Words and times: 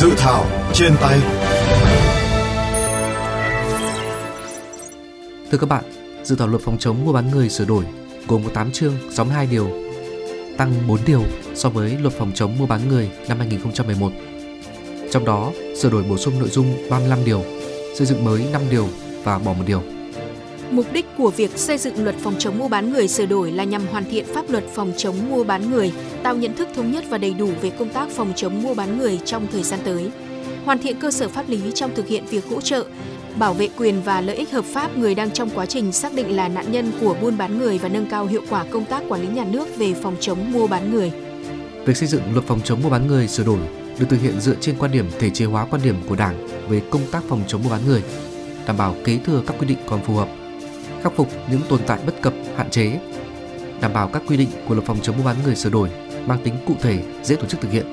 Dự 0.00 0.14
thảo 0.16 0.46
trên 0.72 0.92
tay 1.00 1.20
Thưa 5.50 5.58
các 5.58 5.68
bạn, 5.68 5.84
dự 6.22 6.36
thảo 6.36 6.48
luật 6.48 6.62
phòng 6.62 6.78
chống 6.78 7.04
mua 7.04 7.12
bán 7.12 7.30
người 7.30 7.48
sửa 7.48 7.64
đổi 7.64 7.84
gồm 8.28 8.44
có 8.44 8.50
8 8.54 8.72
chương 8.72 8.94
62 9.12 9.46
điều, 9.46 9.68
tăng 10.56 10.72
4 10.88 10.98
điều 11.06 11.22
so 11.54 11.68
với 11.68 11.96
luật 12.00 12.14
phòng 12.14 12.32
chống 12.34 12.58
mua 12.58 12.66
bán 12.66 12.88
người 12.88 13.10
năm 13.28 13.38
2011. 13.38 14.12
Trong 15.10 15.24
đó, 15.24 15.52
sửa 15.80 15.90
đổi 15.90 16.02
bổ 16.02 16.16
sung 16.16 16.38
nội 16.38 16.48
dung 16.48 16.88
35 16.90 17.24
điều, 17.24 17.44
xây 17.94 18.06
dựng 18.06 18.24
mới 18.24 18.44
5 18.52 18.62
điều 18.70 18.88
và 19.24 19.38
bỏ 19.38 19.52
một 19.52 19.64
điều. 19.66 19.82
Mục 20.70 20.86
đích 20.92 21.06
của 21.18 21.30
việc 21.30 21.58
xây 21.58 21.78
dựng 21.78 22.04
luật 22.04 22.16
phòng 22.16 22.34
chống 22.38 22.58
mua 22.58 22.68
bán 22.68 22.92
người 22.92 23.08
sửa 23.08 23.26
đổi 23.26 23.52
là 23.52 23.64
nhằm 23.64 23.86
hoàn 23.86 24.04
thiện 24.10 24.24
pháp 24.34 24.50
luật 24.50 24.64
phòng 24.74 24.92
chống 24.96 25.16
mua 25.30 25.44
bán 25.44 25.70
người, 25.70 25.92
tạo 26.22 26.36
nhận 26.36 26.56
thức 26.56 26.68
thống 26.74 26.92
nhất 26.92 27.04
và 27.08 27.18
đầy 27.18 27.34
đủ 27.34 27.48
về 27.62 27.70
công 27.70 27.88
tác 27.88 28.08
phòng 28.10 28.32
chống 28.36 28.62
mua 28.62 28.74
bán 28.74 28.98
người 28.98 29.18
trong 29.24 29.46
thời 29.52 29.62
gian 29.62 29.80
tới. 29.84 30.10
Hoàn 30.64 30.78
thiện 30.78 31.00
cơ 31.00 31.10
sở 31.10 31.28
pháp 31.28 31.48
lý 31.48 31.60
trong 31.74 31.94
thực 31.94 32.08
hiện 32.08 32.26
việc 32.26 32.44
hỗ 32.46 32.60
trợ, 32.60 32.84
bảo 33.38 33.54
vệ 33.54 33.68
quyền 33.76 34.02
và 34.02 34.20
lợi 34.20 34.36
ích 34.36 34.50
hợp 34.50 34.64
pháp 34.64 34.96
người 34.96 35.14
đang 35.14 35.30
trong 35.30 35.50
quá 35.54 35.66
trình 35.66 35.92
xác 35.92 36.14
định 36.14 36.36
là 36.36 36.48
nạn 36.48 36.72
nhân 36.72 36.92
của 37.00 37.16
buôn 37.22 37.38
bán 37.38 37.58
người 37.58 37.78
và 37.78 37.88
nâng 37.88 38.06
cao 38.06 38.26
hiệu 38.26 38.42
quả 38.50 38.64
công 38.70 38.84
tác 38.84 39.02
quản 39.08 39.20
lý 39.20 39.28
nhà 39.28 39.44
nước 39.44 39.76
về 39.76 39.94
phòng 39.94 40.16
chống 40.20 40.52
mua 40.52 40.66
bán 40.66 40.94
người. 40.94 41.12
Việc 41.86 41.96
xây 41.96 42.08
dựng 42.08 42.22
luật 42.32 42.44
phòng 42.44 42.60
chống 42.64 42.82
mua 42.82 42.90
bán 42.90 43.06
người 43.06 43.28
sửa 43.28 43.44
đổi 43.44 43.58
được 43.98 44.06
thực 44.08 44.20
hiện 44.22 44.40
dựa 44.40 44.54
trên 44.60 44.74
quan 44.78 44.92
điểm 44.92 45.06
thể 45.18 45.30
chế 45.30 45.44
hóa 45.44 45.66
quan 45.70 45.82
điểm 45.84 45.96
của 46.08 46.16
Đảng 46.16 46.48
về 46.68 46.80
công 46.90 47.02
tác 47.12 47.22
phòng 47.28 47.42
chống 47.46 47.62
mua 47.64 47.70
bán 47.70 47.80
người, 47.86 48.02
đảm 48.66 48.76
bảo 48.76 48.94
kế 49.04 49.18
thừa 49.26 49.42
các 49.46 49.56
quy 49.58 49.66
định 49.66 49.78
còn 49.86 50.00
phù 50.04 50.14
hợp, 50.14 50.28
khắc 51.02 51.12
phục 51.16 51.28
những 51.50 51.60
tồn 51.68 51.80
tại 51.86 51.98
bất 52.06 52.22
cập, 52.22 52.32
hạn 52.56 52.70
chế, 52.70 52.98
đảm 53.80 53.92
bảo 53.92 54.08
các 54.08 54.22
quy 54.26 54.36
định 54.36 54.48
của 54.68 54.74
luật 54.74 54.86
phòng 54.86 54.98
chống 55.02 55.16
mua 55.18 55.24
bán 55.24 55.36
người 55.44 55.56
sửa 55.56 55.70
đổi 55.70 55.88
mang 56.26 56.38
tính 56.44 56.54
cụ 56.66 56.74
thể, 56.80 56.98
dễ 57.22 57.36
tổ 57.36 57.46
chức 57.46 57.60
thực 57.60 57.72
hiện. 57.72 57.86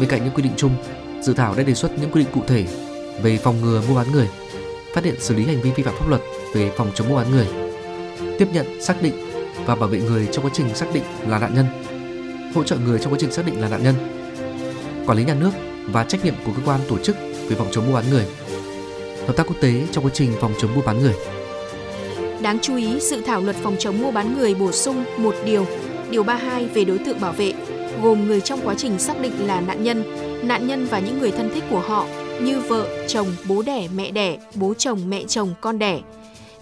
Bên 0.00 0.08
cạnh 0.08 0.24
những 0.24 0.34
quy 0.34 0.42
định 0.42 0.52
chung, 0.56 0.72
dự 1.22 1.34
thảo 1.34 1.54
đã 1.54 1.62
đề 1.62 1.74
xuất 1.74 1.98
những 1.98 2.10
quy 2.10 2.20
định 2.20 2.32
cụ 2.34 2.40
thể 2.46 2.64
về 3.22 3.38
phòng 3.38 3.60
ngừa 3.60 3.82
mua 3.88 3.94
bán 3.94 4.12
người, 4.12 4.28
phát 4.94 5.04
hiện 5.04 5.20
xử 5.20 5.34
lý 5.34 5.44
hành 5.44 5.60
vi 5.60 5.70
vi 5.70 5.82
phạm 5.82 5.94
pháp 5.94 6.08
luật 6.08 6.20
về 6.54 6.70
phòng 6.76 6.90
chống 6.94 7.08
mua 7.08 7.16
bán 7.16 7.30
người, 7.30 7.46
tiếp 8.38 8.48
nhận, 8.52 8.82
xác 8.82 9.02
định 9.02 9.14
và 9.66 9.76
bảo 9.76 9.88
vệ 9.88 10.00
người 10.00 10.28
trong 10.32 10.44
quá 10.44 10.50
trình 10.54 10.74
xác 10.74 10.86
định 10.94 11.02
là 11.28 11.38
nạn 11.38 11.54
nhân, 11.54 11.66
hỗ 12.54 12.64
trợ 12.64 12.76
người 12.76 12.98
trong 12.98 13.12
quá 13.12 13.18
trình 13.20 13.32
xác 13.32 13.46
định 13.46 13.60
là 13.60 13.68
nạn 13.68 13.82
nhân, 13.82 13.94
quản 15.06 15.18
lý 15.18 15.24
nhà 15.24 15.34
nước 15.34 15.50
và 15.86 16.04
trách 16.04 16.24
nhiệm 16.24 16.34
của 16.44 16.52
cơ 16.52 16.62
quan 16.64 16.80
tổ 16.88 16.98
chức 16.98 17.16
về 17.48 17.56
phòng 17.56 17.68
chống 17.70 17.86
mua 17.86 17.94
bán 17.94 18.10
người, 18.10 18.26
hợp 19.26 19.36
tác 19.36 19.46
quốc 19.46 19.56
tế 19.60 19.82
trong 19.92 20.04
quá 20.04 20.10
trình 20.14 20.32
phòng 20.40 20.54
chống 20.58 20.74
mua 20.74 20.82
bán 20.82 21.00
người. 21.00 21.14
Đáng 22.44 22.58
chú 22.62 22.76
ý, 22.76 23.00
dự 23.00 23.20
thảo 23.20 23.40
luật 23.40 23.56
phòng 23.56 23.76
chống 23.78 24.02
mua 24.02 24.10
bán 24.10 24.38
người 24.38 24.54
bổ 24.54 24.72
sung 24.72 25.04
một 25.18 25.34
điều, 25.44 25.66
điều 26.10 26.22
32 26.22 26.64
về 26.64 26.84
đối 26.84 26.98
tượng 26.98 27.20
bảo 27.20 27.32
vệ, 27.32 27.52
gồm 28.02 28.26
người 28.26 28.40
trong 28.40 28.60
quá 28.64 28.74
trình 28.74 28.98
xác 28.98 29.20
định 29.20 29.32
là 29.46 29.60
nạn 29.60 29.82
nhân, 29.82 30.04
nạn 30.48 30.66
nhân 30.66 30.86
và 30.90 30.98
những 30.98 31.18
người 31.18 31.30
thân 31.30 31.50
thích 31.54 31.64
của 31.70 31.78
họ 31.78 32.06
như 32.42 32.60
vợ, 32.60 33.06
chồng, 33.08 33.26
bố 33.48 33.62
đẻ, 33.62 33.88
mẹ 33.94 34.10
đẻ, 34.10 34.38
bố 34.54 34.74
chồng, 34.74 35.00
mẹ 35.08 35.24
chồng, 35.28 35.54
con 35.60 35.78
đẻ. 35.78 36.00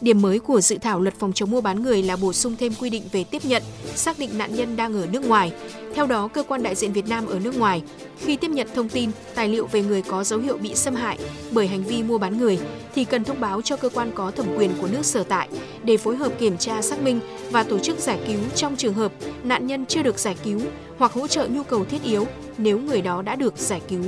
Điểm 0.03 0.23
mới 0.23 0.39
của 0.39 0.61
dự 0.61 0.79
thảo 0.79 1.01
luật 1.01 1.15
phòng 1.15 1.33
chống 1.33 1.51
mua 1.51 1.61
bán 1.61 1.83
người 1.83 2.03
là 2.03 2.17
bổ 2.17 2.33
sung 2.33 2.57
thêm 2.59 2.73
quy 2.81 2.91
định 2.91 3.03
về 3.13 3.25
tiếp 3.25 3.45
nhận, 3.45 3.63
xác 3.95 4.19
định 4.19 4.39
nạn 4.39 4.55
nhân 4.55 4.77
đang 4.77 4.95
ở 4.95 5.07
nước 5.13 5.25
ngoài. 5.25 5.53
Theo 5.95 6.07
đó, 6.07 6.29
cơ 6.29 6.43
quan 6.43 6.63
đại 6.63 6.75
diện 6.75 6.93
Việt 6.93 7.09
Nam 7.09 7.27
ở 7.27 7.39
nước 7.39 7.59
ngoài 7.59 7.83
khi 8.19 8.37
tiếp 8.37 8.51
nhận 8.51 8.69
thông 8.75 8.89
tin, 8.89 9.11
tài 9.35 9.49
liệu 9.49 9.67
về 9.67 9.83
người 9.83 10.03
có 10.03 10.25
dấu 10.25 10.39
hiệu 10.39 10.59
bị 10.59 10.75
xâm 10.75 10.95
hại 10.95 11.19
bởi 11.51 11.67
hành 11.67 11.85
vi 11.85 12.03
mua 12.03 12.19
bán 12.19 12.39
người 12.39 12.59
thì 12.95 13.05
cần 13.05 13.25
thông 13.25 13.41
báo 13.41 13.63
cho 13.63 13.77
cơ 13.77 13.89
quan 13.89 14.13
có 14.15 14.31
thẩm 14.31 14.47
quyền 14.57 14.71
của 14.81 14.89
nước 14.93 15.05
sở 15.05 15.25
tại 15.25 15.49
để 15.85 15.97
phối 15.97 16.17
hợp 16.17 16.33
kiểm 16.39 16.59
tra 16.59 16.83
xác 16.83 17.03
minh 17.03 17.21
và 17.51 17.63
tổ 17.63 17.79
chức 17.79 17.99
giải 17.99 18.21
cứu 18.27 18.39
trong 18.55 18.77
trường 18.77 18.95
hợp 18.95 19.13
nạn 19.43 19.67
nhân 19.67 19.87
chưa 19.87 20.03
được 20.03 20.19
giải 20.19 20.37
cứu 20.45 20.61
hoặc 20.99 21.13
hỗ 21.13 21.27
trợ 21.27 21.47
nhu 21.47 21.63
cầu 21.63 21.85
thiết 21.85 22.03
yếu 22.03 22.27
nếu 22.59 22.79
người 22.79 23.03
đó 23.03 23.23
đã 23.23 23.37
được 23.37 23.59
giải 23.59 23.81
cứu. 23.89 24.03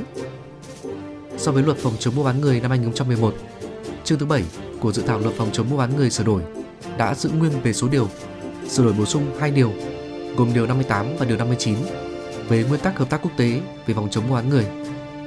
So 1.39 1.53
với 1.53 1.63
luật 1.63 1.79
phòng 1.79 1.95
chống 1.99 2.17
mua 2.17 2.25
bán 2.25 2.41
người 2.41 2.61
năm 2.61 2.71
2011, 2.71 3.35
chương 4.05 4.19
thứ 4.19 4.27
7 4.27 4.45
của 4.81 4.93
dự 4.93 5.03
thảo 5.03 5.19
luật 5.19 5.35
phòng 5.35 5.51
chống 5.53 5.71
mua 5.71 5.77
bán 5.77 5.97
người 5.97 6.11
sửa 6.11 6.25
đổi 6.25 6.43
đã 6.99 7.15
giữ 7.15 7.31
nguyên 7.31 7.61
về 7.63 7.73
số 7.73 7.89
điều, 7.89 8.09
sửa 8.69 8.85
đổi 8.85 8.93
bổ 8.93 9.05
sung 9.05 9.37
hai 9.41 9.51
điều, 9.51 9.73
gồm 10.37 10.55
điều 10.55 10.67
58 10.67 11.07
và 11.19 11.27
điều 11.27 11.37
59 11.37 11.77
về 12.49 12.65
nguyên 12.65 12.81
tắc 12.81 12.99
hợp 12.99 13.11
tác 13.11 13.23
quốc 13.23 13.31
tế 13.37 13.61
về 13.87 13.95
phòng 13.95 14.09
chống 14.11 14.29
mua 14.29 14.35
bán 14.35 14.49
người 14.49 14.67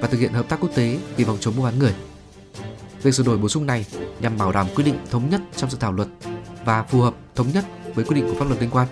và 0.02 0.08
thực 0.08 0.18
hiện 0.20 0.34
hợp 0.34 0.50
tác 0.50 0.60
quốc 0.60 0.70
tế 0.76 0.98
về 1.18 1.26
phòng 1.26 1.38
chống 1.40 1.56
mua 1.56 1.64
bán 1.64 1.80
người. 1.80 1.96
Việc 3.04 3.14
sửa 3.14 3.24
đổi 3.24 3.38
bổ 3.38 3.50
sung 3.50 3.66
này 3.66 3.86
nhằm 4.20 4.38
bảo 4.38 4.52
đảm 4.52 4.68
quy 4.76 4.84
định 4.84 5.00
thống 5.12 5.30
nhất 5.30 5.42
trong 5.56 5.70
dự 5.70 5.78
thảo 5.80 5.92
luật 5.92 6.08
và 6.66 6.84
phù 6.84 7.02
hợp 7.02 7.16
thống 7.36 7.48
nhất 7.54 7.66
với 7.96 8.06
quy 8.06 8.16
định 8.16 8.28
của 8.28 8.40
pháp 8.40 8.48
luật 8.48 8.62
liên 8.62 8.70
quan. 8.70 8.88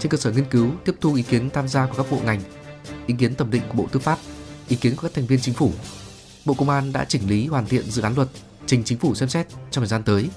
Trên 0.00 0.10
cơ 0.10 0.18
sở 0.18 0.30
nghiên 0.30 0.44
cứu, 0.44 0.70
tiếp 0.84 0.94
thu 1.00 1.14
ý 1.14 1.22
kiến 1.22 1.50
tham 1.50 1.68
gia 1.68 1.86
của 1.86 1.94
các 1.96 2.06
bộ 2.10 2.18
ngành, 2.24 2.40
ý 3.06 3.14
kiến 3.18 3.34
thẩm 3.34 3.50
định 3.50 3.62
của 3.68 3.74
Bộ 3.74 3.86
Tư 3.92 4.00
pháp, 4.00 4.18
ý 4.68 4.76
kiến 4.76 4.96
của 4.96 5.02
các 5.02 5.14
thành 5.14 5.26
viên 5.26 5.40
chính 5.40 5.54
phủ, 5.54 5.72
Bộ 6.44 6.54
Công 6.54 6.70
an 6.70 6.92
đã 6.92 7.04
chỉnh 7.04 7.28
lý 7.28 7.46
hoàn 7.46 7.66
thiện 7.66 7.90
dự 7.90 8.02
án 8.02 8.14
luật 8.14 8.28
trình 8.66 8.84
chính 8.84 8.98
phủ 8.98 9.14
xem 9.14 9.28
xét 9.28 9.46
trong 9.70 9.82
thời 9.82 9.88
gian 9.88 10.02
tới. 10.02 10.30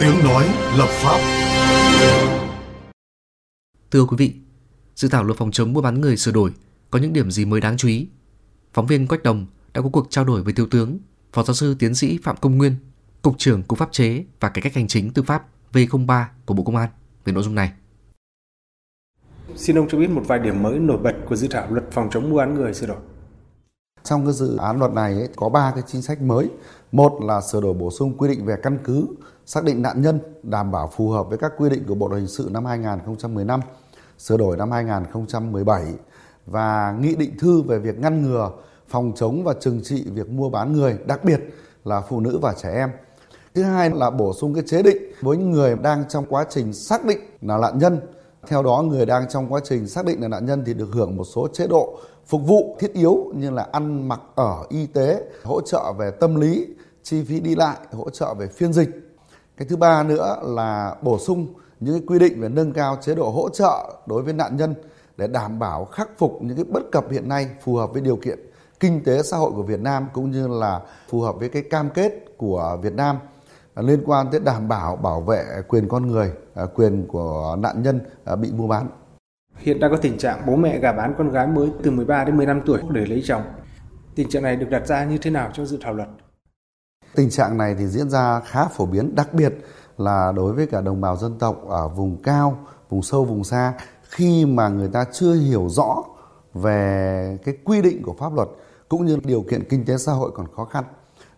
Tiếng 0.00 0.24
nói 0.24 0.48
lập 0.76 0.88
pháp 0.88 1.20
Thưa 3.90 4.04
quý 4.04 4.16
vị, 4.16 4.34
dự 4.94 5.08
thảo 5.08 5.24
luật 5.24 5.38
phòng 5.38 5.50
chống 5.50 5.72
mua 5.72 5.80
bán 5.80 6.00
người 6.00 6.16
sửa 6.16 6.32
đổi 6.32 6.52
có 6.90 6.98
những 6.98 7.12
điểm 7.12 7.30
gì 7.30 7.44
mới 7.44 7.60
đáng 7.60 7.76
chú 7.76 7.88
ý? 7.88 8.08
Phóng 8.72 8.86
viên 8.86 9.06
Quách 9.06 9.22
Đồng 9.22 9.46
đã 9.74 9.80
có 9.80 9.88
cuộc 9.88 10.06
trao 10.10 10.24
đổi 10.24 10.42
với 10.42 10.52
Thiếu 10.52 10.66
tướng, 10.70 10.98
Phó 11.32 11.42
giáo 11.42 11.54
sư 11.54 11.76
tiến 11.78 11.94
sĩ 11.94 12.18
Phạm 12.22 12.36
Công 12.36 12.58
Nguyên, 12.58 12.76
Cục 13.22 13.38
trưởng 13.38 13.62
Cục 13.62 13.78
Pháp 13.78 13.92
chế 13.92 14.24
và 14.40 14.48
Cải 14.48 14.62
cách 14.62 14.74
Hành 14.74 14.88
chính 14.88 15.12
Tư 15.12 15.22
pháp 15.22 15.46
V03 15.72 16.24
của 16.46 16.54
Bộ 16.54 16.62
Công 16.62 16.76
an 16.76 16.88
về 17.24 17.32
nội 17.32 17.42
dung 17.42 17.54
này. 17.54 17.72
Xin 19.56 19.78
ông 19.78 19.88
cho 19.88 19.98
biết 19.98 20.10
một 20.10 20.22
vài 20.26 20.38
điểm 20.38 20.62
mới 20.62 20.78
nổi 20.78 20.98
bật 20.98 21.14
của 21.28 21.36
dự 21.36 21.48
thảo 21.50 21.66
luật 21.70 21.84
phòng 21.90 22.08
chống 22.10 22.30
mua 22.30 22.36
bán 22.36 22.54
người 22.54 22.74
sửa 22.74 22.86
đổi. 22.86 22.96
Trong 24.04 24.24
cái 24.24 24.32
dự 24.32 24.56
án 24.56 24.78
luật 24.78 24.92
này 24.92 25.12
ấy, 25.12 25.28
có 25.36 25.48
ba 25.48 25.72
cái 25.74 25.82
chính 25.86 26.02
sách 26.02 26.22
mới. 26.22 26.50
Một 26.92 27.18
là 27.22 27.40
sửa 27.40 27.60
đổi 27.60 27.74
bổ 27.74 27.90
sung 27.90 28.18
quy 28.18 28.28
định 28.28 28.44
về 28.44 28.56
căn 28.62 28.78
cứ 28.84 29.06
xác 29.46 29.64
định 29.64 29.82
nạn 29.82 30.02
nhân 30.02 30.18
đảm 30.42 30.72
bảo 30.72 30.90
phù 30.96 31.10
hợp 31.10 31.28
với 31.28 31.38
các 31.38 31.52
quy 31.58 31.70
định 31.70 31.84
của 31.88 31.94
Bộ 31.94 32.08
luật 32.08 32.18
hình 32.18 32.28
sự 32.28 32.48
năm 32.52 32.64
2015, 32.64 33.60
sửa 34.18 34.36
đổi 34.36 34.56
năm 34.56 34.70
2017 34.70 35.84
và 36.46 36.96
nghị 37.00 37.16
định 37.16 37.38
thư 37.38 37.62
về 37.62 37.78
việc 37.78 37.98
ngăn 37.98 38.22
ngừa, 38.22 38.50
phòng 38.88 39.12
chống 39.16 39.44
và 39.44 39.54
trừng 39.60 39.80
trị 39.84 40.04
việc 40.14 40.28
mua 40.28 40.50
bán 40.50 40.72
người, 40.72 40.98
đặc 41.06 41.24
biệt 41.24 41.40
là 41.84 42.00
phụ 42.00 42.20
nữ 42.20 42.38
và 42.42 42.54
trẻ 42.62 42.72
em. 42.74 42.90
Thứ 43.54 43.62
hai 43.62 43.90
là 43.90 44.10
bổ 44.10 44.32
sung 44.32 44.54
cái 44.54 44.64
chế 44.66 44.82
định 44.82 45.12
với 45.20 45.36
những 45.36 45.50
người 45.50 45.76
đang 45.82 46.04
trong 46.08 46.24
quá 46.28 46.44
trình 46.50 46.72
xác 46.72 47.04
định 47.04 47.18
là 47.42 47.58
nạn 47.58 47.78
nhân 47.78 48.00
theo 48.46 48.62
đó, 48.62 48.82
người 48.82 49.06
đang 49.06 49.28
trong 49.28 49.52
quá 49.52 49.60
trình 49.64 49.88
xác 49.88 50.04
định 50.04 50.22
là 50.22 50.28
nạn 50.28 50.46
nhân 50.46 50.62
thì 50.66 50.74
được 50.74 50.88
hưởng 50.92 51.16
một 51.16 51.24
số 51.24 51.48
chế 51.52 51.66
độ 51.66 51.98
phục 52.26 52.40
vụ 52.46 52.76
thiết 52.80 52.92
yếu 52.92 53.32
như 53.34 53.50
là 53.50 53.66
ăn 53.72 54.08
mặc 54.08 54.20
ở 54.34 54.64
y 54.68 54.86
tế, 54.86 55.22
hỗ 55.44 55.60
trợ 55.60 55.92
về 55.98 56.10
tâm 56.10 56.40
lý, 56.40 56.66
chi 57.02 57.24
phí 57.24 57.40
đi 57.40 57.54
lại, 57.54 57.76
hỗ 57.92 58.10
trợ 58.10 58.34
về 58.34 58.46
phiên 58.46 58.72
dịch. 58.72 58.88
Cái 59.56 59.68
thứ 59.68 59.76
ba 59.76 60.02
nữa 60.02 60.36
là 60.44 60.96
bổ 61.02 61.18
sung 61.18 61.46
những 61.80 62.06
quy 62.06 62.18
định 62.18 62.40
về 62.40 62.48
nâng 62.48 62.72
cao 62.72 62.98
chế 63.00 63.14
độ 63.14 63.30
hỗ 63.30 63.48
trợ 63.48 64.00
đối 64.06 64.22
với 64.22 64.32
nạn 64.32 64.56
nhân 64.56 64.74
để 65.16 65.26
đảm 65.26 65.58
bảo 65.58 65.84
khắc 65.84 66.08
phục 66.18 66.38
những 66.42 66.56
cái 66.56 66.64
bất 66.64 66.82
cập 66.92 67.10
hiện 67.10 67.28
nay 67.28 67.48
phù 67.64 67.76
hợp 67.76 67.92
với 67.92 68.02
điều 68.02 68.16
kiện 68.16 68.38
kinh 68.80 69.04
tế 69.04 69.22
xã 69.22 69.36
hội 69.36 69.50
của 69.54 69.62
Việt 69.62 69.80
Nam 69.80 70.06
cũng 70.12 70.30
như 70.30 70.48
là 70.48 70.80
phù 71.08 71.20
hợp 71.20 71.36
với 71.38 71.48
cái 71.48 71.62
cam 71.62 71.90
kết 71.90 72.12
của 72.36 72.78
Việt 72.82 72.92
Nam 72.94 73.18
liên 73.82 74.02
quan 74.06 74.26
tới 74.30 74.40
đảm 74.40 74.68
bảo 74.68 74.96
bảo 74.96 75.20
vệ 75.20 75.44
quyền 75.68 75.88
con 75.88 76.06
người, 76.06 76.32
à, 76.54 76.66
quyền 76.74 77.06
của 77.08 77.56
nạn 77.58 77.82
nhân 77.82 78.00
à, 78.24 78.36
bị 78.36 78.52
mua 78.52 78.68
bán. 78.68 78.88
Hiện 79.56 79.80
đang 79.80 79.90
có 79.90 79.96
tình 79.96 80.18
trạng 80.18 80.42
bố 80.46 80.56
mẹ 80.56 80.78
gả 80.78 80.92
bán 80.92 81.14
con 81.18 81.30
gái 81.30 81.46
mới 81.46 81.70
từ 81.82 81.90
13 81.90 82.24
đến 82.24 82.36
15 82.36 82.60
tuổi 82.66 82.80
để 82.90 83.06
lấy 83.06 83.22
chồng. 83.24 83.42
Tình 84.14 84.28
trạng 84.28 84.42
này 84.42 84.56
được 84.56 84.70
đặt 84.70 84.86
ra 84.86 85.04
như 85.04 85.18
thế 85.18 85.30
nào 85.30 85.50
trong 85.52 85.66
dự 85.66 85.78
thảo 85.80 85.94
luật? 85.94 86.08
Tình 87.14 87.30
trạng 87.30 87.56
này 87.56 87.74
thì 87.78 87.86
diễn 87.86 88.10
ra 88.10 88.40
khá 88.40 88.64
phổ 88.64 88.86
biến, 88.86 89.14
đặc 89.14 89.34
biệt 89.34 89.54
là 89.98 90.32
đối 90.36 90.52
với 90.52 90.66
cả 90.66 90.80
đồng 90.80 91.00
bào 91.00 91.16
dân 91.16 91.38
tộc 91.38 91.68
ở 91.68 91.88
vùng 91.88 92.22
cao, 92.22 92.58
vùng 92.88 93.02
sâu, 93.02 93.24
vùng 93.24 93.44
xa 93.44 93.74
khi 94.02 94.46
mà 94.46 94.68
người 94.68 94.88
ta 94.88 95.04
chưa 95.12 95.34
hiểu 95.34 95.68
rõ 95.68 96.02
về 96.54 97.38
cái 97.44 97.56
quy 97.64 97.82
định 97.82 98.02
của 98.02 98.14
pháp 98.18 98.34
luật 98.34 98.48
cũng 98.88 99.06
như 99.06 99.18
điều 99.24 99.42
kiện 99.42 99.64
kinh 99.68 99.84
tế 99.84 99.98
xã 99.98 100.12
hội 100.12 100.30
còn 100.34 100.46
khó 100.56 100.64
khăn. 100.64 100.84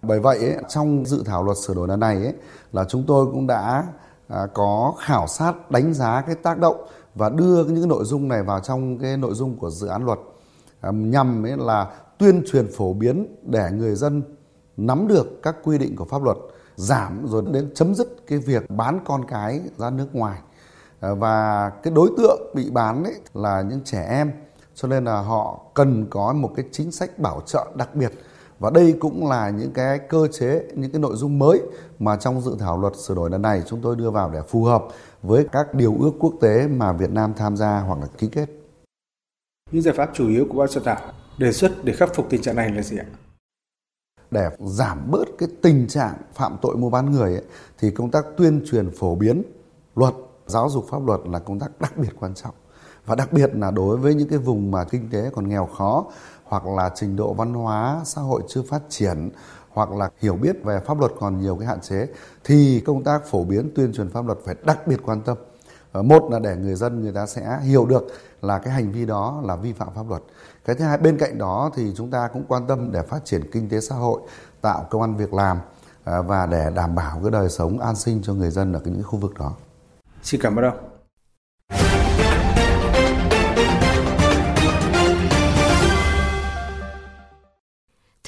Bởi 0.03 0.21
vậy 0.21 0.39
ấy, 0.39 0.57
trong 0.69 1.07
dự 1.07 1.23
thảo 1.27 1.45
luật 1.45 1.57
sửa 1.57 1.75
đổi 1.75 1.89
lần 1.89 2.01
này 2.01 2.17
ấy, 2.17 2.35
là 2.73 2.85
chúng 2.85 3.05
tôi 3.07 3.27
cũng 3.27 3.47
đã 3.47 3.85
à, 4.29 4.47
có 4.55 4.95
khảo 4.99 5.27
sát 5.27 5.71
đánh 5.71 5.95
giá 5.95 6.21
cái 6.27 6.35
tác 6.35 6.59
động 6.59 6.87
và 7.15 7.29
đưa 7.29 7.65
những 7.65 7.89
nội 7.89 8.05
dung 8.05 8.29
này 8.29 8.43
vào 8.43 8.61
trong 8.61 8.99
cái 8.99 9.17
nội 9.17 9.35
dung 9.35 9.57
của 9.57 9.71
dự 9.71 9.87
án 9.87 10.05
luật 10.05 10.19
à, 10.81 10.91
nhằm 10.91 11.47
ấy 11.47 11.57
là 11.57 11.93
tuyên 12.19 12.43
truyền 12.53 12.67
phổ 12.77 12.93
biến 12.93 13.37
để 13.43 13.71
người 13.73 13.95
dân 13.95 14.23
nắm 14.77 15.09
được 15.09 15.43
các 15.43 15.57
quy 15.65 15.79
định 15.79 15.97
của 15.97 16.05
pháp 16.05 16.23
luật 16.23 16.37
giảm 16.77 17.27
rồi 17.27 17.43
đến 17.51 17.71
chấm 17.75 17.95
dứt 17.95 18.27
cái 18.27 18.39
việc 18.39 18.71
bán 18.71 19.01
con 19.05 19.25
cái 19.25 19.61
ra 19.77 19.91
nước 19.91 20.09
ngoài. 20.13 20.39
À, 21.01 21.15
và 21.15 21.71
cái 21.83 21.93
đối 21.93 22.11
tượng 22.17 22.41
bị 22.55 22.71
bán 22.71 23.05
ấy 23.05 23.15
là 23.35 23.63
những 23.63 23.81
trẻ 23.85 24.07
em 24.11 24.33
cho 24.75 24.89
nên 24.89 25.05
là 25.05 25.21
họ 25.21 25.61
cần 25.75 26.07
có 26.11 26.33
một 26.33 26.51
cái 26.57 26.65
chính 26.73 26.93
sách 26.93 27.19
bảo 27.19 27.41
trợ 27.47 27.67
đặc 27.75 27.95
biệt 27.95 28.13
và 28.59 28.71
đây 28.71 28.97
cũng 29.01 29.29
là 29.29 29.51
những 29.51 29.73
cái 29.73 29.99
cơ 29.99 30.29
chế, 30.29 30.63
những 30.75 30.91
cái 30.91 31.01
nội 31.01 31.17
dung 31.17 31.39
mới 31.39 31.63
mà 31.99 32.17
trong 32.17 32.41
dự 32.41 32.57
thảo 32.59 32.81
luật 32.81 32.97
sửa 32.97 33.15
đổi 33.15 33.31
lần 33.31 33.43
này 33.43 33.63
chúng 33.67 33.81
tôi 33.81 33.97
đưa 33.97 34.11
vào 34.11 34.31
để 34.31 34.43
phù 34.49 34.65
hợp 34.65 34.85
với 35.23 35.47
các 35.53 35.75
điều 35.75 35.97
ước 36.01 36.13
quốc 36.19 36.35
tế 36.41 36.69
mà 36.69 36.93
Việt 36.93 37.11
Nam 37.11 37.35
tham 37.37 37.57
gia 37.57 37.81
hoặc 37.81 37.99
là 38.01 38.07
ký 38.19 38.29
kết. 38.33 38.47
Những 39.71 39.83
giải 39.83 39.95
pháp 39.95 40.11
chủ 40.15 40.29
yếu 40.29 40.47
của 40.51 40.59
ban 40.59 40.69
soạn 40.69 40.85
thảo 40.85 41.13
đề 41.39 41.53
xuất 41.53 41.85
để 41.85 41.93
khắc 41.93 42.15
phục 42.15 42.27
tình 42.31 42.43
trạng 42.43 42.57
này 42.57 42.73
là 42.73 42.83
gì 42.83 42.99
ạ? 42.99 43.07
Để 44.31 44.51
giảm 44.59 45.11
bớt 45.11 45.25
cái 45.39 45.49
tình 45.63 45.87
trạng 45.89 46.15
phạm 46.35 46.57
tội 46.63 46.77
mua 46.77 46.91
bán 46.91 47.11
người 47.11 47.33
ấy, 47.33 47.45
thì 47.79 47.91
công 47.91 48.11
tác 48.11 48.25
tuyên 48.37 48.65
truyền 48.71 48.91
phổ 48.91 49.15
biến 49.15 49.43
luật, 49.97 50.15
giáo 50.47 50.69
dục 50.69 50.87
pháp 50.91 51.07
luật 51.07 51.21
là 51.25 51.39
công 51.39 51.59
tác 51.59 51.81
đặc 51.81 51.97
biệt 51.97 52.11
quan 52.21 52.35
trọng. 52.35 52.55
Và 53.09 53.15
đặc 53.15 53.33
biệt 53.33 53.51
là 53.55 53.71
đối 53.71 53.97
với 53.97 54.15
những 54.15 54.29
cái 54.29 54.39
vùng 54.39 54.71
mà 54.71 54.85
kinh 54.85 55.11
tế 55.11 55.31
còn 55.35 55.49
nghèo 55.49 55.67
khó 55.67 56.05
hoặc 56.45 56.67
là 56.67 56.91
trình 56.95 57.17
độ 57.17 57.35
văn 57.35 57.55
hóa 57.55 58.01
xã 58.05 58.21
hội 58.21 58.43
chưa 58.49 58.63
phát 58.63 58.83
triển 58.89 59.31
hoặc 59.71 59.91
là 59.91 60.11
hiểu 60.21 60.37
biết 60.37 60.65
về 60.65 60.81
pháp 60.87 61.01
luật 61.01 61.13
còn 61.21 61.41
nhiều 61.41 61.57
cái 61.57 61.69
hạn 61.69 61.81
chế 61.81 62.07
thì 62.45 62.83
công 62.87 63.05
tác 63.05 63.27
phổ 63.27 63.45
biến 63.45 63.71
tuyên 63.75 63.93
truyền 63.93 64.11
pháp 64.11 64.27
luật 64.27 64.39
phải 64.45 64.55
đặc 64.65 64.87
biệt 64.87 65.01
quan 65.05 65.21
tâm. 65.21 65.37
Ờ, 65.93 66.03
một 66.03 66.29
là 66.31 66.39
để 66.39 66.57
người 66.57 66.75
dân 66.75 67.03
người 67.03 67.13
ta 67.13 67.27
sẽ 67.27 67.59
hiểu 67.63 67.87
được 67.87 68.07
là 68.43 68.59
cái 68.59 68.75
hành 68.75 68.93
vi 68.93 69.07
đó 69.07 69.43
là 69.45 69.57
vi 69.57 69.73
phạm 69.73 69.89
pháp 69.95 70.09
luật. 70.09 70.23
Cái 70.65 70.77
thứ 70.77 70.85
hai 70.85 70.99
bên 70.99 71.19
cạnh 71.19 71.39
đó 71.39 71.71
thì 71.75 71.93
chúng 71.97 72.11
ta 72.11 72.29
cũng 72.33 72.45
quan 72.49 72.67
tâm 72.67 72.93
để 72.93 73.03
phát 73.03 73.25
triển 73.25 73.51
kinh 73.53 73.69
tế 73.69 73.81
xã 73.81 73.95
hội, 73.95 74.21
tạo 74.61 74.87
công 74.91 75.03
an 75.03 75.17
việc 75.17 75.35
làm 75.35 75.59
ờ, 76.05 76.23
và 76.23 76.47
để 76.47 76.71
đảm 76.75 76.95
bảo 76.95 77.21
cái 77.23 77.31
đời 77.31 77.49
sống 77.49 77.79
an 77.81 77.97
sinh 77.97 78.23
cho 78.23 78.35
người 78.35 78.51
dân 78.51 78.73
ở 78.73 78.81
những 78.85 79.03
khu 79.03 79.19
vực 79.19 79.35
đó. 79.39 79.53
Xin 80.23 80.41
cảm 80.41 80.57
ơn 80.57 80.65
ông. 80.65 80.88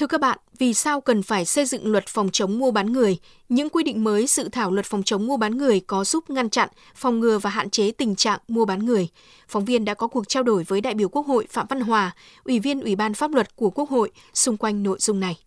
Thưa 0.01 0.07
các 0.07 0.21
bạn, 0.21 0.37
vì 0.59 0.73
sao 0.73 1.01
cần 1.01 1.23
phải 1.23 1.45
xây 1.45 1.65
dựng 1.65 1.91
luật 1.91 2.07
phòng 2.07 2.29
chống 2.31 2.59
mua 2.59 2.71
bán 2.71 2.93
người? 2.93 3.17
Những 3.49 3.69
quy 3.69 3.83
định 3.83 4.03
mới 4.03 4.27
dự 4.27 4.49
thảo 4.51 4.71
luật 4.71 4.85
phòng 4.85 5.03
chống 5.03 5.27
mua 5.27 5.37
bán 5.37 5.57
người 5.57 5.79
có 5.79 6.03
giúp 6.03 6.29
ngăn 6.29 6.49
chặn, 6.49 6.69
phòng 6.95 7.19
ngừa 7.19 7.37
và 7.37 7.49
hạn 7.49 7.69
chế 7.69 7.91
tình 7.91 8.15
trạng 8.15 8.39
mua 8.47 8.65
bán 8.65 8.85
người. 8.85 9.07
Phóng 9.47 9.65
viên 9.65 9.85
đã 9.85 9.93
có 9.93 10.07
cuộc 10.07 10.27
trao 10.27 10.43
đổi 10.43 10.63
với 10.63 10.81
đại 10.81 10.93
biểu 10.93 11.09
Quốc 11.09 11.25
hội 11.27 11.45
Phạm 11.49 11.65
Văn 11.69 11.81
Hòa, 11.81 12.11
Ủy 12.43 12.59
viên 12.59 12.81
Ủy 12.81 12.95
ban 12.95 13.13
Pháp 13.13 13.31
luật 13.31 13.55
của 13.55 13.69
Quốc 13.69 13.89
hội 13.89 14.11
xung 14.33 14.57
quanh 14.57 14.83
nội 14.83 14.97
dung 14.99 15.19
này. 15.19 15.37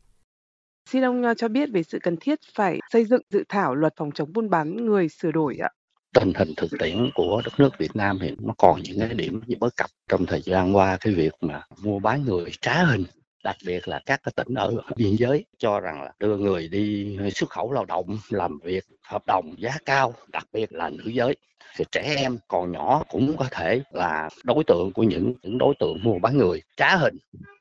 Xin 0.90 1.04
ông 1.04 1.22
ờ, 1.22 1.34
cho 1.34 1.48
biết 1.48 1.68
về 1.72 1.82
sự 1.82 1.98
cần 2.02 2.16
thiết 2.20 2.38
phải 2.54 2.78
xây 2.92 3.04
dựng 3.04 3.22
dự 3.30 3.44
thảo 3.48 3.74
luật 3.74 3.92
phòng 3.96 4.10
chống 4.14 4.32
buôn 4.32 4.50
bán 4.50 4.76
người 4.76 5.08
sửa 5.08 5.32
đổi 5.32 5.56
ạ 5.62 5.68
tình 6.14 6.32
hình 6.34 6.54
thực 6.56 6.70
tiễn 6.78 7.10
của 7.14 7.42
đất 7.44 7.52
nước 7.60 7.70
Việt 7.78 7.96
Nam 7.96 8.18
hiện 8.20 8.36
nó 8.40 8.54
còn 8.58 8.82
những 8.82 8.98
cái 8.98 9.14
điểm 9.14 9.40
bất 9.60 9.76
cập 9.76 9.90
trong 10.08 10.26
thời 10.26 10.40
gian 10.40 10.76
qua 10.76 10.96
cái 11.00 11.14
việc 11.14 11.32
mà 11.40 11.62
mua 11.82 11.98
bán 11.98 12.24
người 12.24 12.50
trá 12.60 12.84
hình 12.84 13.04
đặc 13.44 13.56
biệt 13.66 13.88
là 13.88 14.00
các 14.06 14.20
cái 14.22 14.32
tỉnh 14.36 14.54
ở 14.54 14.72
biên 14.96 15.16
giới, 15.16 15.44
cho 15.58 15.80
rằng 15.80 16.02
là 16.02 16.12
đưa 16.18 16.36
người 16.36 16.68
đi 16.68 17.16
xuất 17.34 17.50
khẩu 17.50 17.72
lao 17.72 17.84
động 17.84 18.18
làm 18.30 18.58
việc 18.58 18.84
hợp 19.02 19.22
đồng 19.26 19.54
giá 19.58 19.78
cao, 19.84 20.14
đặc 20.28 20.46
biệt 20.52 20.72
là 20.72 20.90
nữ 20.90 21.04
giới. 21.06 21.36
Thì 21.76 21.84
trẻ 21.92 22.14
em, 22.16 22.38
còn 22.48 22.72
nhỏ 22.72 23.02
cũng 23.10 23.36
có 23.36 23.46
thể 23.50 23.82
là 23.92 24.28
đối 24.44 24.64
tượng 24.64 24.92
của 24.92 25.02
những 25.02 25.34
những 25.42 25.58
đối 25.58 25.74
tượng 25.78 25.98
mua 26.02 26.18
bán 26.18 26.38
người 26.38 26.62
trá 26.76 26.96
hình 26.96 27.16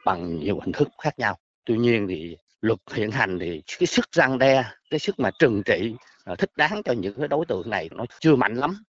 bằng 0.05 0.39
nhiều 0.39 0.59
hình 0.59 0.71
thức 0.71 0.89
khác 1.01 1.19
nhau. 1.19 1.37
Tuy 1.65 1.77
nhiên 1.77 2.07
thì 2.09 2.37
luật 2.61 2.79
hiện 2.93 3.11
hành 3.11 3.39
thì 3.39 3.61
cái 3.79 3.87
sức 3.87 4.11
răng 4.11 4.37
đe, 4.37 4.63
cái 4.89 4.99
sức 4.99 5.19
mà 5.19 5.31
trừng 5.39 5.63
trị 5.65 5.95
à, 6.25 6.35
thích 6.35 6.51
đáng 6.57 6.81
cho 6.85 6.93
những 6.93 7.19
cái 7.19 7.27
đối 7.27 7.45
tượng 7.45 7.69
này 7.69 7.89
nó 7.93 8.05
chưa 8.19 8.35
mạnh 8.35 8.55
lắm 8.55 8.83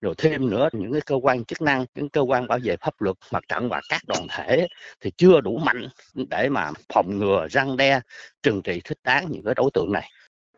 rồi 0.00 0.14
thêm 0.18 0.50
nữa, 0.50 0.68
những 0.72 0.92
cái 0.92 1.00
cơ 1.00 1.14
quan 1.22 1.44
chức 1.44 1.62
năng, 1.62 1.86
những 1.94 2.08
cơ 2.08 2.20
quan 2.20 2.46
bảo 2.46 2.58
vệ 2.64 2.76
pháp 2.76 2.94
luật 3.02 3.16
mặt 3.32 3.44
trận 3.48 3.68
và 3.68 3.80
các 3.88 4.02
đoàn 4.06 4.26
thể 4.30 4.66
thì 5.00 5.10
chưa 5.16 5.40
đủ 5.40 5.58
mạnh 5.58 5.88
để 6.14 6.48
mà 6.48 6.70
phòng 6.94 7.18
ngừa 7.18 7.46
răng 7.50 7.76
đe, 7.76 8.00
trừng 8.42 8.62
trị, 8.62 8.80
thích 8.84 8.98
đáng 9.04 9.26
những 9.30 9.44
cái 9.44 9.54
đối 9.54 9.70
tượng 9.74 9.92
này. 9.92 10.10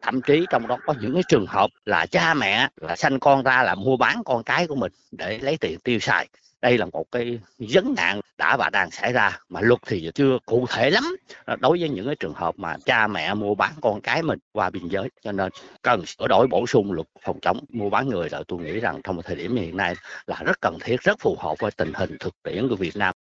Thậm 0.02 0.20
chí 0.22 0.46
trong 0.50 0.66
đó 0.66 0.78
có 0.86 0.94
những 1.00 1.14
cái 1.14 1.22
trường 1.28 1.46
hợp 1.46 1.70
là 1.84 2.06
cha 2.06 2.34
mẹ 2.34 2.68
là 2.76 2.96
sanh 2.96 3.20
con 3.20 3.42
ra 3.42 3.62
là 3.62 3.74
mua 3.74 3.96
bán 3.96 4.22
con 4.24 4.42
cái 4.44 4.66
của 4.66 4.74
mình 4.74 4.92
để 5.10 5.38
lấy 5.38 5.56
tiền 5.56 5.78
tiêu 5.84 5.98
xài 5.98 6.28
đây 6.62 6.78
là 6.78 6.86
một 6.92 7.04
cái 7.12 7.40
vấn 7.58 7.94
nạn 7.96 8.20
đã 8.38 8.56
và 8.56 8.70
đang 8.72 8.90
xảy 8.90 9.12
ra 9.12 9.38
mà 9.48 9.60
luật 9.60 9.80
thì 9.86 10.10
chưa 10.14 10.38
cụ 10.46 10.66
thể 10.70 10.90
lắm. 10.90 11.04
Ờ, 11.44 11.56
đối 11.56 11.78
với 11.80 11.88
những 11.88 12.06
cái 12.06 12.16
trường 12.20 12.34
hợp 12.34 12.54
mà 12.58 12.76
cha 12.84 13.06
mẹ 13.06 13.34
mua 13.34 13.54
bán 13.54 13.72
con 13.82 14.00
cái 14.00 14.22
mình 14.22 14.38
qua 14.52 14.70
biên 14.70 14.88
giới, 14.88 15.08
cho 15.22 15.32
nên 15.32 15.52
cần 15.82 16.06
sửa 16.06 16.26
đổi 16.28 16.46
bổ 16.50 16.66
sung 16.66 16.92
luật 16.92 17.06
phòng 17.22 17.40
chống 17.40 17.60
mua 17.68 17.90
bán 17.90 18.08
người 18.08 18.28
là 18.30 18.42
tôi 18.48 18.58
nghĩ 18.58 18.80
rằng 18.80 19.00
trong 19.04 19.22
thời 19.22 19.36
điểm 19.36 19.56
hiện 19.56 19.76
nay 19.76 19.94
là 20.26 20.42
rất 20.44 20.60
cần 20.60 20.78
thiết, 20.80 21.00
rất 21.00 21.20
phù 21.20 21.36
hợp 21.38 21.54
với 21.58 21.70
tình 21.70 21.92
hình 21.94 22.16
thực 22.20 22.34
tiễn 22.42 22.68
của 22.68 22.76
Việt 22.76 22.96
Nam 22.96 23.14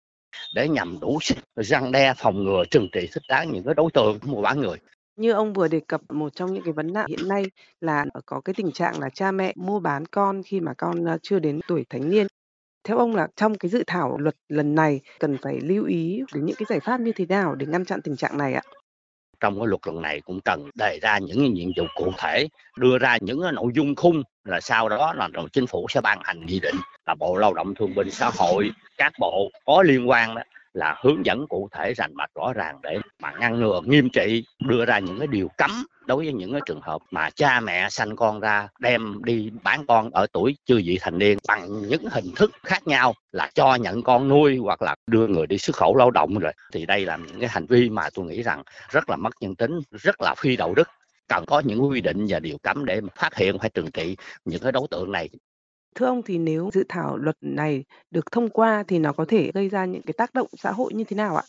để 0.54 0.68
nhằm 0.68 1.00
đủ 1.00 1.18
sức 1.22 1.38
răng 1.56 1.92
đe, 1.92 2.14
phòng 2.16 2.44
ngừa, 2.44 2.64
trừng 2.70 2.88
trị 2.92 3.08
thích 3.12 3.22
đáng 3.28 3.52
những 3.52 3.64
cái 3.64 3.74
đối 3.74 3.90
tượng 3.94 4.18
mua 4.22 4.42
bán 4.42 4.60
người. 4.60 4.78
Như 5.16 5.32
ông 5.32 5.52
vừa 5.52 5.68
đề 5.68 5.80
cập, 5.88 6.00
một 6.12 6.28
trong 6.34 6.52
những 6.52 6.62
cái 6.62 6.72
vấn 6.72 6.92
nạn 6.92 7.06
hiện 7.08 7.28
nay 7.28 7.44
là 7.80 8.04
có 8.26 8.40
cái 8.40 8.54
tình 8.54 8.72
trạng 8.72 9.00
là 9.00 9.10
cha 9.10 9.32
mẹ 9.32 9.52
mua 9.56 9.80
bán 9.80 10.06
con 10.06 10.42
khi 10.42 10.60
mà 10.60 10.74
con 10.78 11.04
ờ, 11.04 11.18
chưa 11.22 11.38
đến 11.38 11.60
tuổi 11.68 11.84
thành 11.90 12.10
niên 12.10 12.26
theo 12.84 12.98
ông 12.98 13.16
là 13.16 13.28
trong 13.36 13.58
cái 13.58 13.70
dự 13.70 13.84
thảo 13.86 14.18
luật 14.18 14.34
lần 14.48 14.74
này 14.74 15.00
cần 15.20 15.36
phải 15.42 15.60
lưu 15.60 15.84
ý 15.84 16.22
đến 16.34 16.44
những 16.44 16.56
cái 16.56 16.66
giải 16.68 16.80
pháp 16.80 17.00
như 17.00 17.12
thế 17.12 17.26
nào 17.26 17.54
để 17.54 17.66
ngăn 17.66 17.84
chặn 17.84 18.02
tình 18.02 18.16
trạng 18.16 18.38
này 18.38 18.54
ạ? 18.54 18.62
trong 19.40 19.58
cái 19.58 19.66
luật 19.66 19.80
lần 19.86 20.02
này 20.02 20.20
cũng 20.20 20.40
cần 20.40 20.70
đề 20.74 20.98
ra 21.02 21.18
những 21.18 21.54
nhiệm 21.54 21.68
vụ 21.76 21.84
cụ 21.94 22.12
thể, 22.18 22.48
đưa 22.76 22.98
ra 22.98 23.18
những 23.20 23.40
nội 23.54 23.72
dung 23.74 23.94
khung, 23.94 24.22
là 24.44 24.60
sau 24.60 24.88
đó 24.88 25.12
là 25.12 25.28
rồi 25.32 25.48
chính 25.52 25.66
phủ 25.66 25.86
sẽ 25.88 26.00
ban 26.00 26.18
hành 26.22 26.46
nghị 26.46 26.60
định, 26.60 26.76
là 27.06 27.14
bộ 27.14 27.36
lao 27.36 27.54
động 27.54 27.74
thương 27.74 27.94
binh 27.94 28.10
xã 28.10 28.30
hội, 28.36 28.70
các 28.96 29.12
bộ 29.20 29.50
có 29.66 29.82
liên 29.82 30.08
quan 30.08 30.34
đó 30.34 30.42
là 30.72 30.96
hướng 31.00 31.26
dẫn 31.26 31.46
cụ 31.48 31.68
thể 31.72 31.94
rành 31.94 32.14
mạch 32.14 32.30
rõ 32.34 32.52
ràng 32.52 32.76
để 32.82 32.98
mà 33.22 33.32
ngăn 33.40 33.60
ngừa, 33.60 33.80
nghiêm 33.84 34.08
trị, 34.10 34.44
đưa 34.58 34.84
ra 34.84 34.98
những 34.98 35.18
cái 35.18 35.26
điều 35.26 35.48
cấm 35.58 35.70
đối 36.06 36.24
với 36.24 36.32
những 36.32 36.52
cái 36.52 36.60
trường 36.66 36.80
hợp 36.80 37.02
mà 37.10 37.30
cha 37.30 37.60
mẹ 37.60 37.88
sanh 37.90 38.16
con 38.16 38.40
ra, 38.40 38.68
đem 38.78 39.24
đi 39.24 39.50
bán 39.62 39.86
con 39.86 40.10
ở 40.10 40.26
tuổi 40.32 40.56
chưa 40.66 40.76
vị 40.76 40.98
thành 41.00 41.18
niên 41.18 41.38
bằng 41.48 41.82
những 41.88 42.04
hình 42.10 42.34
thức 42.36 42.50
khác 42.62 42.86
nhau 42.86 43.14
là 43.32 43.50
cho 43.54 43.74
nhận 43.74 44.02
con 44.02 44.28
nuôi 44.28 44.56
hoặc 44.56 44.82
là 44.82 44.94
đưa 45.06 45.26
người 45.26 45.46
đi 45.46 45.58
xuất 45.58 45.76
khẩu 45.76 45.96
lao 45.96 46.10
động 46.10 46.38
rồi. 46.38 46.52
Thì 46.72 46.86
đây 46.86 47.06
là 47.06 47.16
những 47.16 47.40
cái 47.40 47.48
hành 47.48 47.66
vi 47.66 47.90
mà 47.90 48.08
tôi 48.14 48.26
nghĩ 48.26 48.42
rằng 48.42 48.62
rất 48.90 49.10
là 49.10 49.16
mất 49.16 49.30
nhân 49.40 49.56
tính, 49.56 49.80
rất 49.90 50.20
là 50.20 50.34
phi 50.38 50.56
đạo 50.56 50.74
đức. 50.74 50.88
Cần 51.28 51.44
có 51.46 51.62
những 51.64 51.88
quy 51.88 52.00
định 52.00 52.26
và 52.28 52.38
điều 52.40 52.58
cấm 52.62 52.84
để 52.84 53.00
phát 53.16 53.36
hiện, 53.36 53.58
phải 53.58 53.70
trừng 53.70 53.90
trị 53.90 54.16
những 54.44 54.62
cái 54.62 54.72
đối 54.72 54.88
tượng 54.90 55.12
này. 55.12 55.28
Thưa 55.98 56.06
ông, 56.06 56.22
thì 56.22 56.38
nếu 56.38 56.70
dự 56.72 56.84
thảo 56.88 57.16
luật 57.16 57.36
này 57.40 57.84
được 58.10 58.32
thông 58.32 58.48
qua 58.48 58.84
thì 58.88 58.98
nó 58.98 59.12
có 59.12 59.24
thể 59.28 59.50
gây 59.54 59.68
ra 59.68 59.84
những 59.84 60.02
cái 60.02 60.12
tác 60.12 60.34
động 60.34 60.46
xã 60.58 60.72
hội 60.72 60.94
như 60.94 61.04
thế 61.04 61.16
nào 61.16 61.36
ạ? 61.36 61.42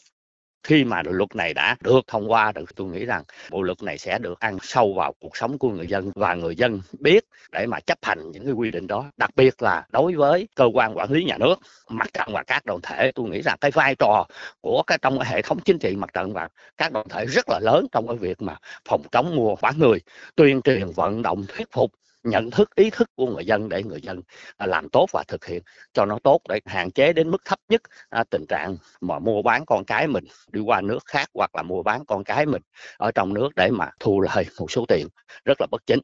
khi 0.63 0.83
mà 0.83 1.01
luật 1.05 1.35
này 1.35 1.53
đã 1.53 1.75
được 1.81 2.07
thông 2.07 2.31
qua 2.31 2.51
được 2.51 2.75
tôi 2.75 2.87
nghĩ 2.87 3.05
rằng 3.05 3.23
bộ 3.51 3.61
luật 3.61 3.83
này 3.83 3.97
sẽ 3.97 4.19
được 4.19 4.39
ăn 4.39 4.57
sâu 4.61 4.93
vào 4.93 5.13
cuộc 5.19 5.37
sống 5.37 5.57
của 5.57 5.69
người 5.69 5.87
dân 5.87 6.11
và 6.15 6.33
người 6.33 6.55
dân 6.55 6.81
biết 6.99 7.25
để 7.51 7.65
mà 7.65 7.79
chấp 7.79 7.97
hành 8.01 8.31
những 8.31 8.45
cái 8.45 8.53
quy 8.53 8.71
định 8.71 8.87
đó, 8.87 9.11
đặc 9.17 9.29
biệt 9.35 9.61
là 9.61 9.85
đối 9.91 10.15
với 10.15 10.47
cơ 10.55 10.65
quan 10.73 10.97
quản 10.97 11.11
lý 11.11 11.23
nhà 11.23 11.37
nước, 11.37 11.55
mặt 11.89 12.07
trận 12.13 12.27
và 12.33 12.43
các 12.43 12.65
đoàn 12.65 12.79
thể 12.83 13.11
tôi 13.15 13.29
nghĩ 13.29 13.41
rằng 13.41 13.57
cái 13.61 13.71
vai 13.71 13.95
trò 13.95 14.25
của 14.61 14.83
cái 14.87 14.97
trong 15.01 15.19
cái 15.19 15.27
hệ 15.31 15.41
thống 15.41 15.59
chính 15.65 15.79
trị 15.79 15.95
mặt 15.95 16.09
trận 16.13 16.33
và 16.33 16.49
các 16.77 16.91
đoàn 16.91 17.07
thể 17.09 17.25
rất 17.25 17.49
là 17.49 17.59
lớn 17.59 17.87
trong 17.91 18.07
cái 18.07 18.17
việc 18.17 18.41
mà 18.41 18.55
phòng 18.85 19.01
chống 19.11 19.35
mua 19.35 19.55
bán 19.61 19.79
người, 19.79 19.99
tuyên 20.35 20.61
truyền 20.61 20.87
vận 20.95 21.21
động 21.21 21.45
thuyết 21.47 21.71
phục 21.71 21.91
nhận 22.23 22.51
thức, 22.51 22.75
ý 22.75 22.89
thức 22.89 23.09
của 23.15 23.25
người 23.25 23.45
dân 23.45 23.69
để 23.69 23.83
người 23.83 24.01
dân 24.01 24.21
à, 24.57 24.65
làm 24.65 24.89
tốt 24.89 25.09
và 25.13 25.23
thực 25.27 25.45
hiện 25.45 25.61
cho 25.93 26.05
nó 26.05 26.19
tốt 26.23 26.41
để 26.49 26.59
hạn 26.65 26.91
chế 26.91 27.13
đến 27.13 27.31
mức 27.31 27.41
thấp 27.45 27.59
nhất 27.69 27.81
à, 28.09 28.23
tình 28.29 28.45
trạng 28.49 28.77
mà 29.01 29.19
mua 29.19 29.41
bán 29.41 29.65
con 29.65 29.85
cái 29.85 30.07
mình 30.07 30.23
đi 30.51 30.61
qua 30.61 30.81
nước 30.81 30.99
khác 31.05 31.29
hoặc 31.33 31.55
là 31.55 31.63
mua 31.63 31.83
bán 31.83 32.05
con 32.07 32.23
cái 32.23 32.45
mình 32.45 32.61
ở 32.97 33.11
trong 33.11 33.33
nước 33.33 33.49
để 33.55 33.69
mà 33.71 33.89
thu 33.99 34.21
lời 34.21 34.45
một 34.59 34.71
số 34.71 34.85
tiền 34.87 35.07
rất 35.45 35.61
là 35.61 35.67
bất 35.71 35.85
chính. 35.85 35.99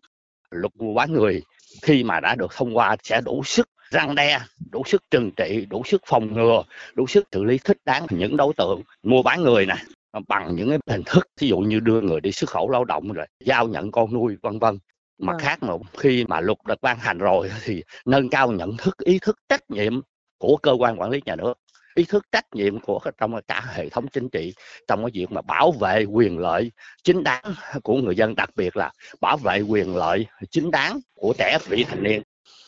Luật 0.52 0.76
mua 0.76 0.94
bán 0.94 1.14
người, 1.14 1.42
khi 1.82 2.04
mà 2.04 2.20
đã 2.20 2.36
được 2.36 2.52
thông 2.56 2.78
qua 2.78 2.96
sẽ 3.04 3.22
đủ 3.22 3.44
sức 3.44 3.70
răng 3.90 4.16
đe, 4.16 4.40
đủ 4.72 4.84
sức 4.86 5.04
trừng 5.12 5.32
trị, 5.32 5.66
đủ 5.70 5.84
sức 5.86 6.02
phòng 6.06 6.34
ngừa, 6.34 6.64
đủ 6.96 7.08
sức 7.08 7.28
xử 7.32 7.44
lý 7.44 7.58
thích 7.64 7.78
đáng 7.86 8.06
những 8.10 8.38
đối 8.38 8.54
tượng 8.54 8.82
mua 9.04 9.24
bán 9.24 9.44
người 9.44 9.66
này 9.66 9.84
bằng 10.28 10.56
những 10.56 10.70
cái 10.70 10.80
hình 10.88 11.04
thức 11.06 11.28
ví 11.42 11.48
dụ 11.48 11.58
như 11.58 11.80
đưa 11.80 12.02
người 12.02 12.22
đi 12.22 12.32
xuất 12.32 12.50
khẩu 12.50 12.70
lao 12.70 12.86
động 12.86 13.12
rồi 13.12 13.26
giao 13.40 13.68
nhận 13.68 13.92
con 13.92 14.14
nuôi, 14.14 14.38
vân 14.42 14.60
vân 14.60 14.80
mặt 15.18 15.34
Vâng. 15.34 15.42
khác 15.42 15.64
mà 15.64 15.74
khi 15.98 16.26
mà 16.28 16.40
luật 16.40 16.58
được 16.68 16.82
ban 16.82 17.00
hành 17.00 17.18
rồi 17.18 17.52
thì 17.64 17.84
nâng 18.06 18.30
cao 18.30 18.52
nhận 18.52 18.78
thức 18.78 18.98
ý 18.98 19.20
thức 19.20 19.38
trách 19.50 19.72
nhiệm 19.72 20.02
của 20.38 20.58
cơ 20.58 20.72
quan 20.80 21.00
quản 21.00 21.10
lý 21.10 21.22
nhà 21.26 21.36
nước 21.36 21.54
ý 21.96 22.06
thức 22.10 22.26
trách 22.32 22.46
nhiệm 22.54 22.80
của 22.80 23.00
trong 23.18 23.42
cả 23.48 23.64
hệ 23.74 23.90
thống 23.90 24.08
chính 24.08 24.30
trị 24.30 24.54
trong 24.88 25.04
cái 25.04 25.12
việc 25.14 25.32
mà 25.32 25.42
bảo 25.42 25.72
vệ 25.72 26.04
quyền 26.04 26.40
lợi 26.40 26.72
chính 27.04 27.24
đáng 27.24 27.44
của 27.84 27.96
người 27.96 28.16
dân 28.16 28.36
đặc 28.36 28.50
biệt 28.56 28.78
là 28.78 28.92
bảo 29.22 29.38
vệ 29.38 29.62
quyền 29.62 29.96
lợi 29.96 30.26
chính 30.52 30.72
đáng 30.72 31.00
của 31.14 31.34
trẻ 31.38 31.58
vị 31.70 31.84
thành 31.84 32.04
niên 32.04 32.22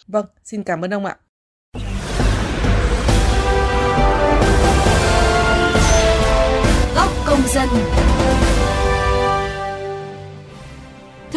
Vâng, 0.08 0.26
xin 0.44 0.64
cảm 0.64 0.82
ơn 0.82 0.94
ông 0.94 1.06
ạ. 1.06 1.16
Góc 6.96 7.10
công 7.26 7.42
dân. 7.48 7.68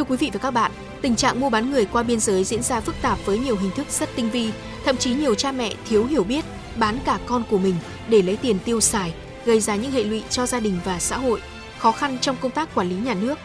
Thưa 0.00 0.04
quý 0.04 0.16
vị 0.16 0.30
và 0.33 0.38
các 0.38 0.50
bạn, 0.50 0.73
tình 1.02 1.16
trạng 1.16 1.40
mua 1.40 1.50
bán 1.50 1.71
người 1.71 1.87
qua 1.87 2.02
biên 2.02 2.21
giới 2.21 2.45
diễn 2.45 2.62
ra 2.62 2.80
phức 2.80 2.95
tạp 3.02 3.19
với 3.25 3.38
nhiều 3.38 3.57
hình 3.57 3.71
thức 3.71 3.87
rất 3.90 4.09
tinh 4.16 4.30
vi, 4.30 4.50
thậm 4.85 4.97
chí 4.97 5.14
nhiều 5.14 5.35
cha 5.35 5.52
mẹ 5.52 5.75
thiếu 5.88 6.07
hiểu 6.07 6.25
biết 6.25 6.45
bán 6.76 6.99
cả 7.04 7.19
con 7.26 7.42
của 7.50 7.59
mình 7.59 7.75
để 8.09 8.23
lấy 8.23 8.37
tiền 8.37 8.59
tiêu 8.64 8.80
xài, 8.80 9.14
gây 9.45 9.61
ra 9.61 9.76
những 9.76 9.92
hệ 9.92 10.04
lụy 10.04 10.23
cho 10.30 10.47
gia 10.47 10.61
đình 10.61 10.78
và 10.85 10.99
xã 10.99 11.19
hội. 11.19 11.40
khó 11.78 11.92
khăn 11.92 12.19
trong 12.21 12.37
công 12.40 12.50
tác 12.50 12.75
quản 12.75 12.88
lý 12.88 12.97
nhà 12.97 13.14
nước. 13.14 13.38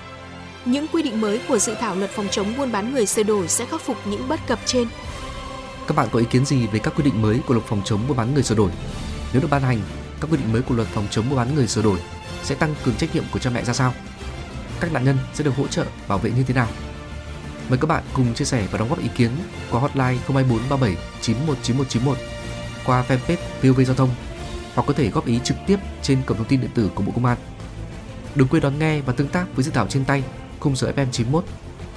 Những 0.66 0.88
quy 0.88 1.04
định 1.04 1.22
mới 1.22 1.40
của 1.48 1.60
dự 1.60 1.76
thảo 1.80 1.96
luật 1.96 2.10
phòng 2.10 2.28
chống 2.32 2.58
buôn 2.58 2.72
bán 2.72 2.94
người 2.94 3.06
sửa 3.06 3.24
đổi 3.24 3.48
sẽ 3.48 3.66
khắc 3.66 3.82
phục 3.82 3.98
những 4.08 4.28
bất 4.28 4.40
cập 4.48 4.60
trên. 4.66 4.88
Các 5.88 5.98
bạn 5.98 6.08
có 6.12 6.20
ý 6.20 6.26
kiến 6.30 6.46
gì 6.46 6.68
về 6.68 6.80
các 6.80 6.94
quy 6.98 7.04
định 7.04 7.22
mới 7.22 7.40
của 7.48 7.54
luật 7.54 7.66
phòng 7.66 7.82
chống 7.86 8.00
buôn 8.08 8.18
bán 8.18 8.34
người 8.34 8.44
sửa 8.44 8.56
đổi? 8.56 8.72
Nếu 9.34 9.42
được 9.42 9.48
ban 9.52 9.62
hành, 9.62 9.80
các 10.22 10.32
quy 10.32 10.38
định 10.38 10.54
mới 10.54 10.62
của 10.62 10.76
luật 10.76 10.88
phòng 10.88 11.08
chống 11.12 11.30
mua 11.30 11.36
bán 11.36 11.56
người 11.56 11.68
sửa 11.68 11.82
đổi 11.82 12.00
sẽ 12.44 12.56
tăng 12.56 12.76
cường 12.86 12.96
trách 12.96 13.16
nhiệm 13.16 13.24
của 13.32 13.40
cha 13.40 13.50
mẹ 13.50 13.64
ra 13.64 13.74
sao? 13.74 13.94
Các 14.80 14.94
nạn 14.94 15.06
nhân 15.06 15.18
sẽ 15.34 15.44
được 15.44 15.56
hỗ 15.56 15.68
trợ 15.68 15.86
bảo 16.08 16.18
vệ 16.18 16.32
như 16.32 16.44
thế 16.44 16.54
nào? 16.54 16.68
Mời 17.70 17.80
các 17.80 17.88
bạn 17.88 18.04
cùng 18.14 18.34
chia 18.34 18.46
sẻ 18.46 18.68
và 18.72 18.78
đóng 18.78 18.90
góp 18.90 19.00
ý 19.00 19.10
kiến 19.16 19.32
qua 19.72 19.82
hotline 19.82 20.04
02437 20.04 20.98
919191 21.22 22.18
qua 22.86 23.04
fanpage 23.08 23.38
VOV 23.64 23.82
Giao 23.82 23.96
thông 23.96 24.10
hoặc 24.76 24.84
có 24.88 24.94
thể 24.94 25.10
góp 25.10 25.26
ý 25.26 25.40
trực 25.44 25.58
tiếp 25.68 25.80
trên 26.02 26.22
cổng 26.26 26.38
thông 26.38 26.48
tin 26.48 26.62
điện 26.62 26.72
tử 26.74 26.90
của 26.96 27.04
Bộ 27.04 27.12
Công 27.16 27.26
an. 27.26 27.38
Đừng 28.36 28.48
quên 28.48 28.64
đón 28.64 28.80
nghe 28.80 29.02
và 29.02 29.14
tương 29.14 29.28
tác 29.28 29.46
với 29.56 29.64
dự 29.64 29.72
thảo 29.72 29.88
trên 29.88 30.06
tay 30.06 30.24
khung 30.60 30.76
giờ 30.76 30.94
FM 30.96 31.12
91 31.12 31.46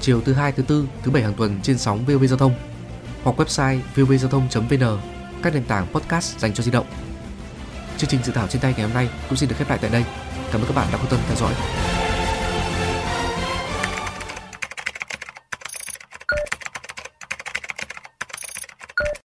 chiều 0.00 0.20
thứ 0.20 0.32
hai, 0.32 0.52
thứ 0.52 0.62
tư, 0.62 0.86
thứ 1.02 1.10
bảy 1.10 1.22
hàng 1.22 1.34
tuần 1.34 1.60
trên 1.62 1.78
sóng 1.78 2.04
VOV 2.04 2.24
Giao 2.24 2.38
thông 2.38 2.54
hoặc 3.22 3.40
website 3.40 3.80
vovgiao 3.96 4.30
thông.vn, 4.30 4.98
các 5.42 5.54
nền 5.54 5.64
tảng 5.64 5.86
podcast 5.86 6.38
dành 6.38 6.54
cho 6.54 6.62
di 6.62 6.70
động. 6.70 6.86
Chương 7.96 8.10
trình 8.10 8.20
dự 8.24 8.32
thảo 8.32 8.46
trên 8.46 8.62
tay 8.62 8.74
ngày 8.76 8.86
hôm 8.86 8.94
nay 8.94 9.08
cũng 9.28 9.38
xin 9.38 9.48
được 9.48 9.56
khép 9.58 9.68
lại 9.68 9.78
tại 9.82 9.90
đây. 9.90 10.04
Cảm 10.52 10.60
ơn 10.60 10.66
các 10.66 10.76
bạn 10.76 10.88
đã 10.92 10.98
quan 10.98 11.06
tâm 11.10 11.20
theo 11.28 11.36
dõi. 11.36 11.54